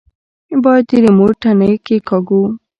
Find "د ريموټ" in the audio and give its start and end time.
0.89-1.33